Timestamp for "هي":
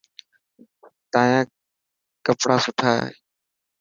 3.01-3.09